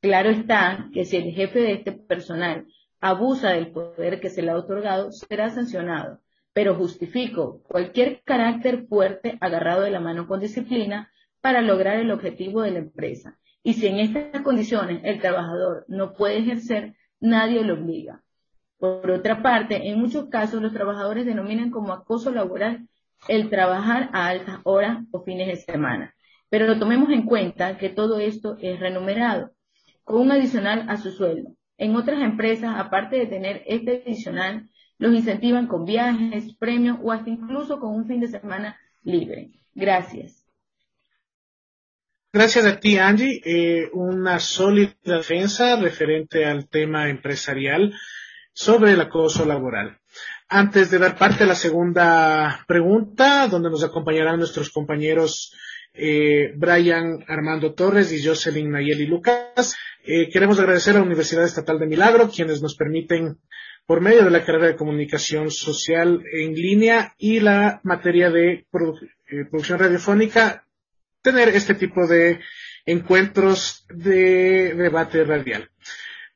Claro 0.00 0.30
está 0.30 0.88
que 0.92 1.04
si 1.04 1.16
el 1.16 1.32
jefe 1.32 1.60
de 1.60 1.72
este 1.72 1.92
personal 1.92 2.66
abusa 3.00 3.50
del 3.50 3.72
poder 3.72 4.20
que 4.20 4.30
se 4.30 4.42
le 4.42 4.50
ha 4.50 4.56
otorgado, 4.56 5.10
será 5.10 5.50
sancionado, 5.50 6.20
pero 6.52 6.74
justifico 6.74 7.62
cualquier 7.64 8.22
carácter 8.22 8.86
fuerte 8.86 9.38
agarrado 9.40 9.82
de 9.82 9.90
la 9.90 10.00
mano 10.00 10.26
con 10.26 10.40
disciplina 10.40 11.10
para 11.40 11.62
lograr 11.62 11.98
el 11.98 12.10
objetivo 12.10 12.62
de 12.62 12.72
la 12.72 12.78
empresa. 12.78 13.38
Y 13.62 13.74
si 13.74 13.86
en 13.86 13.98
estas 13.98 14.42
condiciones 14.42 15.00
el 15.04 15.20
trabajador 15.20 15.84
no 15.88 16.12
puede 16.12 16.38
ejercer, 16.38 16.94
nadie 17.20 17.64
lo 17.64 17.74
obliga. 17.74 18.22
Por 18.78 19.10
otra 19.10 19.42
parte, 19.42 19.88
en 19.88 19.98
muchos 19.98 20.28
casos 20.28 20.60
los 20.60 20.72
trabajadores 20.72 21.24
denominan 21.24 21.70
como 21.70 21.92
acoso 21.92 22.30
laboral 22.30 22.86
el 23.28 23.48
trabajar 23.48 24.10
a 24.12 24.28
altas 24.28 24.60
horas 24.64 24.98
o 25.10 25.22
fines 25.22 25.48
de 25.48 25.56
semana. 25.56 26.14
Pero 26.48 26.78
tomemos 26.78 27.10
en 27.10 27.22
cuenta 27.22 27.76
que 27.76 27.88
todo 27.88 28.20
esto 28.20 28.56
es 28.60 28.78
remunerado 28.78 29.50
con 30.06 30.20
un 30.20 30.30
adicional 30.30 30.86
a 30.88 30.96
su 30.96 31.10
sueldo. 31.10 31.50
En 31.78 31.96
otras 31.96 32.22
empresas, 32.22 32.76
aparte 32.76 33.16
de 33.16 33.26
tener 33.26 33.64
este 33.66 34.02
adicional, 34.06 34.70
los 34.98 35.12
incentivan 35.12 35.66
con 35.66 35.84
viajes, 35.84 36.54
premios 36.54 36.98
o 37.02 37.10
hasta 37.10 37.28
incluso 37.28 37.80
con 37.80 37.92
un 37.92 38.06
fin 38.06 38.20
de 38.20 38.28
semana 38.28 38.78
libre. 39.02 39.50
Gracias. 39.74 40.46
Gracias 42.32 42.64
a 42.64 42.78
ti, 42.78 42.98
Angie. 42.98 43.42
Eh, 43.44 43.90
una 43.94 44.38
sólida 44.38 44.94
defensa 45.02 45.74
referente 45.74 46.44
al 46.44 46.68
tema 46.68 47.10
empresarial 47.10 47.92
sobre 48.52 48.92
el 48.92 49.00
acoso 49.00 49.44
laboral. 49.44 49.98
Antes 50.48 50.88
de 50.92 51.00
dar 51.00 51.18
parte 51.18 51.42
a 51.42 51.48
la 51.48 51.56
segunda 51.56 52.64
pregunta, 52.68 53.48
donde 53.48 53.70
nos 53.70 53.82
acompañarán 53.82 54.38
nuestros 54.38 54.70
compañeros 54.70 55.52
eh, 55.94 56.52
Brian 56.56 57.24
Armando 57.26 57.74
Torres 57.74 58.12
y 58.12 58.24
Jocelyn 58.24 58.70
Nayeli 58.70 59.06
Lucas. 59.06 59.76
Eh, 60.04 60.28
queremos 60.30 60.58
agradecer 60.58 60.94
a 60.94 60.98
la 60.98 61.04
Universidad 61.04 61.44
Estatal 61.44 61.78
de 61.78 61.86
Milagro, 61.86 62.30
quienes 62.30 62.62
nos 62.62 62.76
permiten, 62.76 63.38
por 63.86 64.00
medio 64.00 64.24
de 64.24 64.30
la 64.30 64.44
carrera 64.44 64.66
de 64.66 64.76
comunicación 64.76 65.50
social 65.50 66.22
en 66.32 66.54
línea 66.54 67.14
y 67.18 67.40
la 67.40 67.80
materia 67.82 68.30
de 68.30 68.52
eh, 68.52 68.66
producción 68.70 69.78
radiofónica, 69.78 70.66
tener 71.22 71.48
este 71.50 71.74
tipo 71.74 72.06
de 72.06 72.40
encuentros 72.84 73.86
de 73.88 74.74
debate 74.74 75.24
radial. 75.24 75.70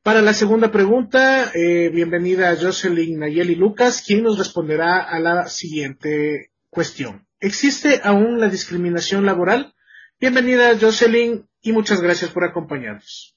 Para 0.03 0.23
la 0.23 0.33
segunda 0.33 0.73
pregunta, 0.73 1.53
bienvenida 1.55 2.51
a 2.51 2.57
Jocelyn 2.57 3.19
Nayeli 3.19 3.55
Lucas, 3.55 4.03
quien 4.05 4.23
nos 4.23 4.39
responderá 4.39 5.03
a 5.03 5.21
la 5.21 5.47
siguiente 5.47 6.53
cuestión. 6.71 7.30
¿Existe 7.43 8.03
aún 8.05 8.39
la 8.39 8.51
discriminación 8.51 9.25
laboral? 9.25 9.75
Bienvenida, 10.21 10.77
Jocelyn, 10.79 11.49
y 11.63 11.73
muchas 11.73 12.03
gracias 12.03 12.31
por 12.33 12.45
acompañarnos. 12.45 13.35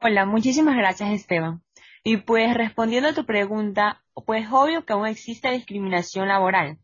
Hola, 0.00 0.24
muchísimas 0.24 0.76
gracias, 0.76 1.10
Esteban. 1.10 1.64
Y 2.04 2.18
pues 2.18 2.54
respondiendo 2.54 3.08
a 3.08 3.12
tu 3.12 3.26
pregunta, 3.26 4.04
pues 4.24 4.46
obvio 4.52 4.84
que 4.84 4.92
aún 4.92 5.08
existe 5.08 5.50
discriminación 5.50 6.28
laboral, 6.28 6.78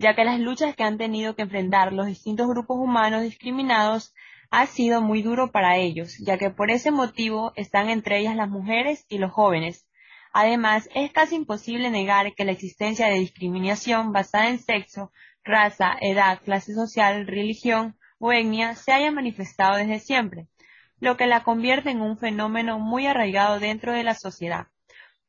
ya 0.00 0.16
que 0.16 0.24
las 0.24 0.40
luchas 0.40 0.74
que 0.74 0.82
han 0.82 0.98
tenido 0.98 1.36
que 1.36 1.42
enfrentar 1.42 1.92
los 1.92 2.06
distintos 2.06 2.48
grupos 2.48 2.78
humanos 2.78 3.22
discriminados 3.22 4.14
ha 4.50 4.66
sido 4.66 5.00
muy 5.00 5.22
duro 5.22 5.52
para 5.52 5.76
ellos, 5.76 6.18
ya 6.18 6.38
que 6.38 6.50
por 6.50 6.72
ese 6.72 6.90
motivo 6.90 7.52
están 7.54 7.88
entre 7.88 8.18
ellas 8.18 8.34
las 8.34 8.48
mujeres 8.48 9.06
y 9.08 9.18
los 9.18 9.30
jóvenes. 9.30 9.86
Además, 10.32 10.88
es 10.92 11.12
casi 11.12 11.36
imposible 11.36 11.88
negar 11.90 12.34
que 12.34 12.44
la 12.44 12.50
existencia 12.50 13.06
de 13.06 13.20
discriminación 13.20 14.12
basada 14.12 14.48
en 14.48 14.58
sexo 14.58 15.12
raza, 15.46 15.96
edad, 16.00 16.40
clase 16.42 16.74
social, 16.74 17.26
religión 17.26 17.96
o 18.18 18.32
etnia 18.32 18.74
se 18.74 18.92
haya 18.92 19.10
manifestado 19.10 19.76
desde 19.76 20.00
siempre, 20.00 20.48
lo 20.98 21.16
que 21.16 21.26
la 21.26 21.44
convierte 21.44 21.90
en 21.90 22.00
un 22.00 22.18
fenómeno 22.18 22.78
muy 22.78 23.06
arraigado 23.06 23.60
dentro 23.60 23.92
de 23.92 24.02
la 24.02 24.14
sociedad. 24.14 24.66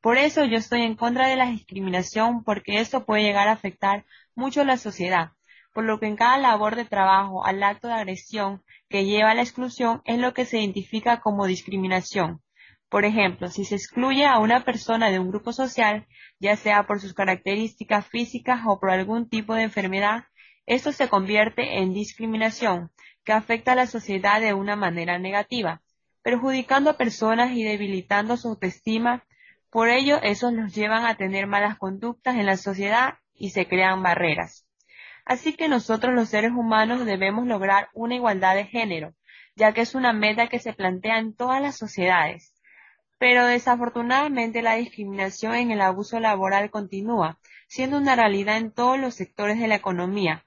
Por 0.02 0.18
eso 0.18 0.44
yo 0.46 0.58
estoy 0.58 0.82
en 0.82 0.96
contra 0.96 1.28
de 1.28 1.36
la 1.36 1.48
discriminación 1.48 2.44
porque 2.44 2.80
esto 2.80 3.06
puede 3.06 3.24
llegar 3.24 3.48
a 3.48 3.54
afectar 3.54 4.06
mucho 4.36 4.62
a 4.62 4.66
la 4.66 4.78
sociedad, 4.78 5.32
por 5.74 5.84
lo 5.84 6.00
que 6.00 6.08
en 6.08 6.16
cada 6.16 6.38
labor 6.38 6.76
de 6.76 6.86
trabajo 6.86 7.46
al 7.46 7.62
acto 7.62 7.88
de 7.88 7.94
agresión 7.94 8.64
que 8.90 9.06
lleva 9.06 9.32
a 9.32 9.36
la 9.36 9.42
exclusión 9.42 10.02
es 10.06 10.18
lo 10.20 10.34
que 10.34 10.46
se 10.46 10.60
identifica 10.60 11.20
como 11.20 11.46
discriminación. 11.46 12.42
Por 12.90 13.04
ejemplo, 13.04 13.50
si 13.50 13.66
se 13.66 13.76
excluye 13.76 14.26
a 14.26 14.40
una 14.40 14.64
persona 14.64 15.10
de 15.10 15.20
un 15.20 15.30
grupo 15.30 15.52
social, 15.52 16.08
ya 16.40 16.56
sea 16.56 16.84
por 16.84 17.02
sus 17.02 17.14
características 17.14 18.08
físicas 18.08 18.62
o 18.66 18.80
por 18.80 18.92
algún 18.92 19.28
tipo 19.28 19.56
de 19.56 19.64
enfermedad, 19.64 20.24
esto 20.66 20.94
se 20.94 21.10
convierte 21.10 21.80
en 21.80 21.94
discriminación, 21.94 22.92
que 23.26 23.34
afecta 23.34 23.74
a 23.74 23.76
la 23.76 23.88
sociedad 23.88 24.40
de 24.40 24.54
una 24.54 24.78
manera 24.78 25.20
negativa, 25.20 25.82
perjudicando 26.22 26.90
a 26.90 26.98
personas 26.98 27.52
y 27.52 27.64
debilitando 27.64 28.38
su 28.38 28.50
autoestima. 28.50 29.26
Por 29.70 29.90
ello, 29.90 30.22
esos 30.22 30.54
los 30.54 30.74
llevan 30.74 31.06
a 31.06 31.16
tener 31.16 31.46
malas 31.46 31.78
conductas 31.78 32.36
en 32.36 32.46
la 32.46 32.56
sociedad 32.56 33.16
y 33.34 33.50
se 33.50 33.68
crean 33.68 34.02
barreras. 34.02 34.66
Así 35.26 35.54
que 35.54 35.68
nosotros 35.68 36.14
los 36.16 36.30
seres 36.30 36.52
humanos 36.52 37.06
debemos 37.06 37.46
lograr 37.48 37.90
una 37.94 38.16
igualdad 38.16 38.56
de 38.56 38.66
género, 38.66 39.14
ya 39.58 39.74
que 39.74 39.82
es 39.82 39.94
una 39.94 40.14
meta 40.14 40.48
que 40.48 40.60
se 40.60 40.72
plantea 40.72 41.20
en 41.20 41.36
todas 41.36 41.62
las 41.62 41.76
sociedades. 41.76 42.57
Pero 43.20 43.46
desafortunadamente 43.46 44.62
la 44.62 44.76
discriminación 44.76 45.56
en 45.56 45.72
el 45.72 45.82
abuso 45.82 46.20
laboral 46.20 46.70
continúa, 46.70 47.40
siendo 47.68 47.98
una 47.98 48.16
realidad 48.16 48.58
en 48.58 48.72
todos 48.72 49.00
los 49.00 49.16
sectores 49.16 49.60
de 49.60 49.68
la 49.68 49.76
economía. 49.76 50.46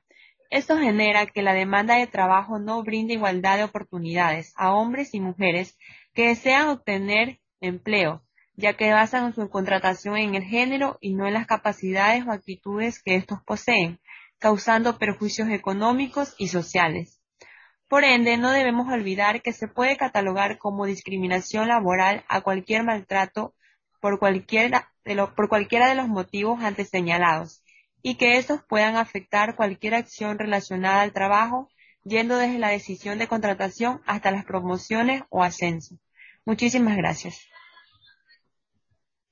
Esto 0.51 0.77
genera 0.79 1.27
que 1.27 1.43
la 1.43 1.53
demanda 1.53 1.97
de 1.97 2.07
trabajo 2.07 2.59
no 2.59 2.83
brinde 2.83 3.15
igualdad 3.15 3.57
de 3.57 3.65
oportunidades 3.65 4.53
a 4.57 4.73
hombres 4.73 5.15
y 5.15 5.21
mujeres 5.21 5.79
que 6.13 6.29
desean 6.29 6.69
obtener 6.69 7.41
empleo, 7.61 8.25
ya 8.57 8.77
que 8.77 8.93
basan 8.93 9.33
su 9.35 9.49
contratación 9.49 10.17
en 10.17 10.35
el 10.35 10.43
género 10.43 10.99
y 11.01 11.15
no 11.15 11.27
en 11.27 11.35
las 11.35 11.47
capacidades 11.47 12.27
o 12.27 12.33
actitudes 12.33 13.03
que 13.03 13.15
estos 13.15 13.43
poseen, 13.45 14.01
causando 14.39 14.99
perjuicios 14.99 15.49
económicos 15.51 16.35
y 16.39 16.49
sociales. 16.49 17.20
Por 17.91 18.05
ende, 18.05 18.37
no 18.37 18.53
debemos 18.53 18.87
olvidar 18.87 19.43
que 19.43 19.53
se 19.53 19.67
puede 19.67 19.97
catalogar 19.97 20.59
como 20.59 20.87
discriminación 20.87 21.67
laboral 21.67 22.25
a 22.29 22.41
cualquier 22.41 22.85
maltrato 22.85 23.53
por 24.01 24.21
cualquiera 24.21 24.89
de, 25.05 25.17
los 25.17 26.07
motivos 26.07 26.63
antes 26.63 26.89
señalados, 26.89 27.65
y 28.01 28.15
que 28.15 28.39
estos 28.39 28.61
puedan 28.69 28.95
afectar 28.95 29.57
cualquier 29.57 29.97
acción 29.97 30.39
relacionada 30.39 31.03
al 31.03 31.13
trabajo, 31.13 31.69
yendo 32.05 32.37
desde 32.37 32.61
la 32.61 32.69
decisión 32.69 33.19
de 33.19 33.27
contratación 33.27 34.01
hasta 34.07 34.31
las 34.31 34.45
promociones 34.45 35.25
o 35.29 35.43
ascenso. 35.43 35.97
Muchísimas 36.45 36.97
gracias. 36.97 37.45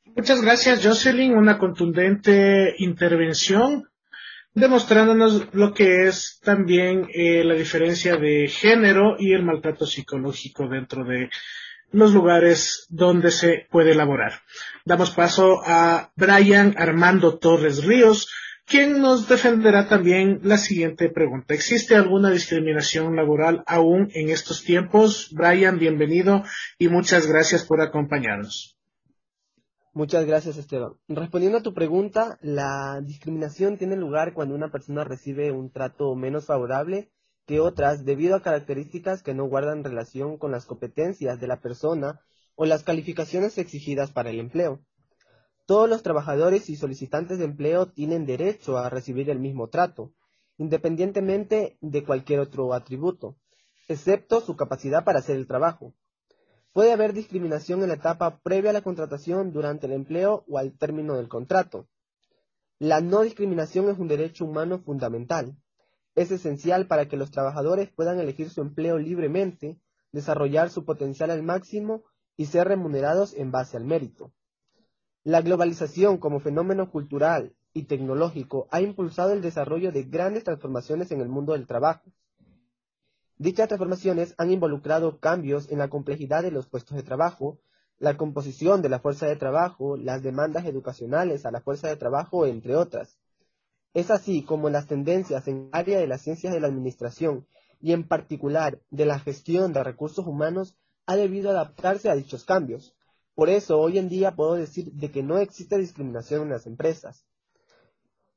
Muchas 0.04 0.40
gracias, 0.40 0.84
Jocelyn. 0.84 1.36
Una 1.36 1.58
contundente 1.58 2.74
intervención 2.78 3.88
demostrándonos 4.58 5.48
lo 5.52 5.72
que 5.72 6.04
es 6.08 6.40
también 6.42 7.08
eh, 7.12 7.44
la 7.44 7.54
diferencia 7.54 8.16
de 8.16 8.48
género 8.48 9.16
y 9.18 9.32
el 9.32 9.44
maltrato 9.44 9.86
psicológico 9.86 10.68
dentro 10.68 11.04
de 11.04 11.30
los 11.90 12.12
lugares 12.12 12.86
donde 12.90 13.30
se 13.30 13.66
puede 13.70 13.92
elaborar. 13.92 14.42
Damos 14.84 15.10
paso 15.10 15.62
a 15.64 16.10
Brian 16.16 16.74
Armando 16.76 17.38
Torres 17.38 17.84
Ríos, 17.84 18.28
quien 18.66 19.00
nos 19.00 19.28
defenderá 19.28 19.88
también 19.88 20.40
la 20.42 20.58
siguiente 20.58 21.08
pregunta. 21.08 21.54
¿Existe 21.54 21.96
alguna 21.96 22.30
discriminación 22.30 23.16
laboral 23.16 23.64
aún 23.66 24.10
en 24.12 24.28
estos 24.28 24.62
tiempos? 24.62 25.30
Brian, 25.32 25.78
bienvenido 25.78 26.44
y 26.78 26.88
muchas 26.88 27.26
gracias 27.26 27.64
por 27.64 27.80
acompañarnos. 27.80 28.77
Muchas 29.98 30.26
gracias, 30.26 30.56
Esteban. 30.56 30.92
Respondiendo 31.08 31.58
a 31.58 31.62
tu 31.64 31.74
pregunta, 31.74 32.38
la 32.40 33.00
discriminación 33.02 33.78
tiene 33.78 33.96
lugar 33.96 34.32
cuando 34.32 34.54
una 34.54 34.70
persona 34.70 35.02
recibe 35.02 35.50
un 35.50 35.72
trato 35.72 36.14
menos 36.14 36.46
favorable 36.46 37.10
que 37.46 37.58
otras 37.58 38.04
debido 38.04 38.36
a 38.36 38.40
características 38.40 39.24
que 39.24 39.34
no 39.34 39.48
guardan 39.48 39.82
relación 39.82 40.38
con 40.38 40.52
las 40.52 40.66
competencias 40.66 41.40
de 41.40 41.48
la 41.48 41.60
persona 41.60 42.20
o 42.54 42.64
las 42.64 42.84
calificaciones 42.84 43.58
exigidas 43.58 44.12
para 44.12 44.30
el 44.30 44.38
empleo. 44.38 44.84
Todos 45.66 45.90
los 45.90 46.04
trabajadores 46.04 46.70
y 46.70 46.76
solicitantes 46.76 47.40
de 47.40 47.46
empleo 47.46 47.86
tienen 47.86 48.24
derecho 48.24 48.78
a 48.78 48.90
recibir 48.90 49.28
el 49.30 49.40
mismo 49.40 49.66
trato, 49.66 50.12
independientemente 50.58 51.76
de 51.80 52.04
cualquier 52.04 52.38
otro 52.38 52.72
atributo, 52.72 53.36
excepto 53.88 54.42
su 54.42 54.54
capacidad 54.54 55.02
para 55.02 55.18
hacer 55.18 55.34
el 55.34 55.48
trabajo. 55.48 55.92
Puede 56.78 56.92
haber 56.92 57.12
discriminación 57.12 57.82
en 57.82 57.88
la 57.88 57.94
etapa 57.94 58.38
previa 58.38 58.70
a 58.70 58.72
la 58.72 58.82
contratación, 58.82 59.52
durante 59.52 59.86
el 59.86 59.92
empleo 59.92 60.44
o 60.46 60.58
al 60.58 60.78
término 60.78 61.16
del 61.16 61.26
contrato. 61.26 61.88
La 62.78 63.00
no 63.00 63.22
discriminación 63.22 63.90
es 63.90 63.98
un 63.98 64.06
derecho 64.06 64.44
humano 64.44 64.78
fundamental 64.78 65.56
es 66.14 66.30
esencial 66.30 66.86
para 66.86 67.08
que 67.08 67.16
los 67.16 67.32
trabajadores 67.32 67.90
puedan 67.90 68.20
elegir 68.20 68.48
su 68.48 68.60
empleo 68.60 68.96
libremente, 68.96 69.80
desarrollar 70.12 70.70
su 70.70 70.84
potencial 70.84 71.32
al 71.32 71.42
máximo 71.42 72.04
y 72.36 72.46
ser 72.46 72.68
remunerados 72.68 73.34
en 73.34 73.50
base 73.50 73.76
al 73.76 73.84
mérito. 73.84 74.32
La 75.24 75.42
globalización 75.42 76.18
como 76.18 76.38
fenómeno 76.38 76.92
cultural 76.92 77.56
y 77.72 77.86
tecnológico 77.86 78.68
ha 78.70 78.80
impulsado 78.80 79.32
el 79.32 79.42
desarrollo 79.42 79.90
de 79.90 80.04
grandes 80.04 80.44
transformaciones 80.44 81.10
en 81.10 81.22
el 81.22 81.28
mundo 81.28 81.54
del 81.54 81.66
trabajo. 81.66 82.12
Dichas 83.40 83.68
transformaciones 83.68 84.34
han 84.36 84.50
involucrado 84.50 85.20
cambios 85.20 85.70
en 85.70 85.78
la 85.78 85.88
complejidad 85.88 86.42
de 86.42 86.50
los 86.50 86.66
puestos 86.66 86.96
de 86.96 87.04
trabajo, 87.04 87.60
la 88.00 88.16
composición 88.16 88.82
de 88.82 88.88
la 88.88 88.98
fuerza 88.98 89.26
de 89.26 89.36
trabajo, 89.36 89.96
las 89.96 90.24
demandas 90.24 90.66
educacionales 90.66 91.46
a 91.46 91.52
la 91.52 91.60
fuerza 91.60 91.86
de 91.86 91.94
trabajo, 91.94 92.46
entre 92.46 92.74
otras. 92.74 93.16
Es 93.94 94.10
así 94.10 94.42
como 94.42 94.70
las 94.70 94.88
tendencias 94.88 95.46
en 95.46 95.68
área 95.70 96.00
de 96.00 96.08
las 96.08 96.22
ciencias 96.22 96.52
de 96.52 96.58
la 96.58 96.66
administración 96.66 97.46
y 97.80 97.92
en 97.92 98.08
particular 98.08 98.80
de 98.90 99.06
la 99.06 99.20
gestión 99.20 99.72
de 99.72 99.84
recursos 99.84 100.26
humanos 100.26 100.76
ha 101.06 101.14
debido 101.14 101.50
adaptarse 101.50 102.10
a 102.10 102.16
dichos 102.16 102.44
cambios. 102.44 102.96
Por 103.36 103.50
eso 103.50 103.78
hoy 103.78 103.98
en 103.98 104.08
día 104.08 104.34
puedo 104.34 104.54
decir 104.54 104.90
de 104.94 105.12
que 105.12 105.22
no 105.22 105.38
existe 105.38 105.78
discriminación 105.78 106.42
en 106.42 106.50
las 106.50 106.66
empresas. 106.66 107.24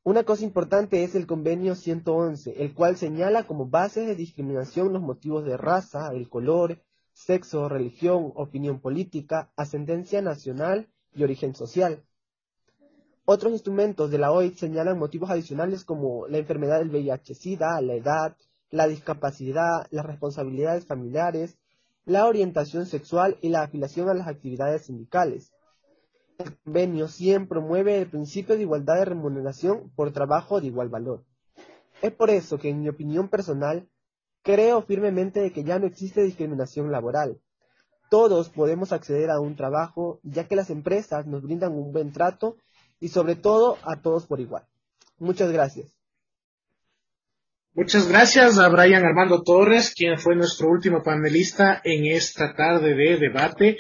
Una 0.04 0.24
cosa 0.24 0.44
importante 0.44 1.04
es 1.04 1.14
el 1.14 1.28
convenio 1.28 1.76
111, 1.76 2.64
el 2.64 2.74
cual 2.74 2.98
señala 2.98 3.46
como 3.46 3.68
base 3.68 4.04
de 4.04 4.16
discriminación 4.16 4.94
los 4.94 5.02
motivos 5.04 5.46
de 5.46 5.58
raza, 5.58 6.12
el 6.14 6.28
color, 6.28 6.82
sexo, 7.14 7.70
religión, 7.70 8.32
opinión 8.34 8.80
política, 8.80 9.52
ascendencia 9.56 10.24
nacional 10.24 10.90
y 11.14 11.22
origen 11.24 11.54
social. 11.54 12.04
Otros 13.26 13.54
instrumentos 13.54 14.10
de 14.10 14.18
la 14.18 14.32
OIT 14.32 14.56
señalan 14.56 14.98
motivos 14.98 15.30
adicionales 15.30 15.86
como 15.86 16.28
la 16.28 16.40
enfermedad 16.40 16.80
del 16.80 16.90
VIH-Sida, 16.90 17.80
la 17.82 17.94
edad, 17.94 18.36
la 18.72 18.88
discapacidad, 18.88 19.86
las 19.92 20.08
responsabilidades 20.08 20.88
familiares, 20.88 21.60
la 22.06 22.26
orientación 22.26 22.88
sexual 22.88 23.38
y 23.42 23.50
la 23.50 23.62
afiliación 23.62 24.10
a 24.10 24.16
las 24.16 24.28
actividades 24.28 24.88
sindicales. 24.88 25.54
Convenio 26.44 27.08
siempre 27.08 27.50
promueve 27.50 28.00
el 28.00 28.10
principio 28.10 28.56
de 28.56 28.62
igualdad 28.62 28.96
de 28.96 29.06
remuneración 29.06 29.92
por 29.96 30.12
trabajo 30.12 30.62
de 30.62 30.68
igual 30.68 30.90
valor. 30.90 31.24
Es 32.02 32.12
por 32.12 32.30
eso 32.30 32.58
que, 32.58 32.70
en 32.70 32.82
mi 32.82 32.90
opinión 32.90 33.30
personal, 33.30 33.88
creo 34.44 34.82
firmemente 34.82 35.40
de 35.40 35.52
que 35.52 35.64
ya 35.64 35.80
no 35.80 35.88
existe 35.88 36.24
discriminación 36.24 36.92
laboral. 36.92 37.40
Todos 38.10 38.50
podemos 38.50 38.92
acceder 38.92 39.30
a 39.30 39.40
un 39.40 39.56
trabajo, 39.56 40.20
ya 40.24 40.48
que 40.48 40.56
las 40.56 40.70
empresas 40.70 41.28
nos 41.28 41.44
brindan 41.44 41.74
un 41.74 41.92
buen 41.92 42.12
trato 42.12 42.58
y 43.00 43.10
sobre 43.10 43.36
todo 43.36 43.78
a 43.84 44.02
todos 44.02 44.26
por 44.26 44.40
igual. 44.40 44.66
Muchas 45.18 45.52
gracias. 45.52 45.94
Muchas 47.74 48.10
gracias 48.10 48.58
a 48.58 48.68
Brian 48.68 49.06
Armando 49.06 49.44
Torres, 49.44 49.94
quien 49.96 50.20
fue 50.20 50.36
nuestro 50.36 50.70
último 50.70 51.02
panelista 51.04 51.80
en 51.86 52.06
esta 52.06 52.54
tarde 52.54 52.96
de 52.96 53.18
debate 53.18 53.78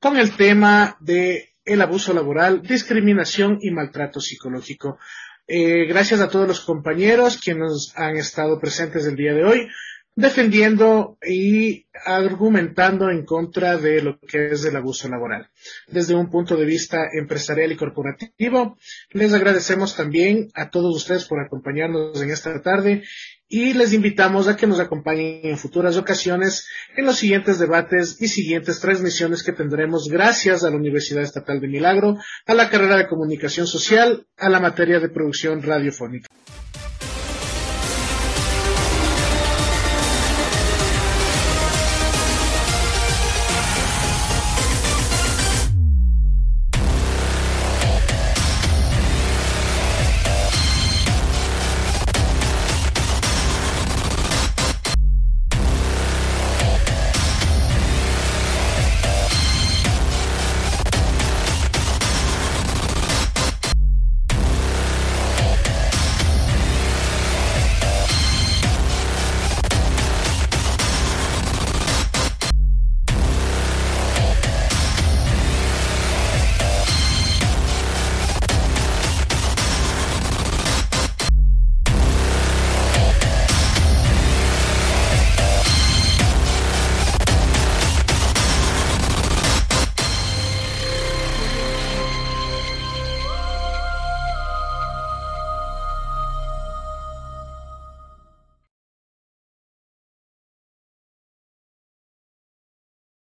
con 0.00 0.16
el 0.16 0.36
tema 0.36 0.96
de 1.00 1.49
el 1.72 1.82
abuso 1.82 2.12
laboral, 2.12 2.62
discriminación 2.62 3.58
y 3.60 3.70
maltrato 3.70 4.20
psicológico. 4.20 4.98
Eh, 5.46 5.86
gracias 5.86 6.20
a 6.20 6.28
todos 6.28 6.48
los 6.48 6.60
compañeros 6.60 7.38
quienes 7.38 7.92
han 7.96 8.16
estado 8.16 8.58
presentes 8.60 9.06
el 9.06 9.16
día 9.16 9.34
de 9.34 9.44
hoy 9.44 9.68
defendiendo 10.14 11.16
y 11.26 11.86
argumentando 12.04 13.10
en 13.10 13.24
contra 13.24 13.76
de 13.78 14.02
lo 14.02 14.18
que 14.18 14.48
es 14.48 14.64
el 14.64 14.76
abuso 14.76 15.08
laboral. 15.08 15.48
Desde 15.86 16.14
un 16.14 16.28
punto 16.28 16.56
de 16.56 16.64
vista 16.66 17.08
empresarial 17.12 17.72
y 17.72 17.76
corporativo, 17.76 18.76
les 19.10 19.32
agradecemos 19.32 19.96
también 19.96 20.50
a 20.54 20.70
todos 20.70 20.94
ustedes 20.96 21.26
por 21.26 21.40
acompañarnos 21.40 22.20
en 22.20 22.30
esta 22.30 22.60
tarde 22.60 23.04
y 23.52 23.74
les 23.74 23.92
invitamos 23.92 24.46
a 24.46 24.56
que 24.56 24.68
nos 24.68 24.78
acompañen 24.78 25.40
en 25.42 25.58
futuras 25.58 25.96
ocasiones 25.96 26.68
en 26.96 27.04
los 27.04 27.18
siguientes 27.18 27.58
debates 27.58 28.16
y 28.20 28.28
siguientes 28.28 28.78
transmisiones 28.78 29.42
que 29.42 29.52
tendremos 29.52 30.08
gracias 30.08 30.62
a 30.62 30.70
la 30.70 30.76
Universidad 30.76 31.24
Estatal 31.24 31.60
de 31.60 31.66
Milagro, 31.66 32.16
a 32.46 32.54
la 32.54 32.70
carrera 32.70 32.96
de 32.96 33.08
comunicación 33.08 33.66
social, 33.66 34.24
a 34.38 34.48
la 34.48 34.60
materia 34.60 35.00
de 35.00 35.08
producción 35.08 35.62
radiofónica. 35.62 36.28